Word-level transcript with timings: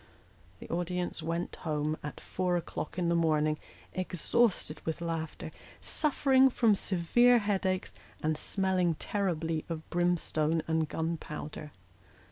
The 0.59 0.67
audience 0.69 1.21
went 1.21 1.57
home 1.57 1.95
at 2.01 2.19
four 2.19 2.57
o'clock 2.57 2.97
in 2.97 3.07
the 3.07 3.13
morning, 3.15 3.59
exhausted 3.93 4.81
with 4.83 4.99
laughter, 4.99 5.51
suffering 5.79 6.49
from 6.49 6.73
severe 6.73 7.37
headaches, 7.37 7.93
and 8.23 8.35
smelling 8.35 8.95
terribly 8.95 9.63
of 9.69 9.87
brimstone 9.91 10.63
and 10.67 10.89
gunpowder. 10.89 11.71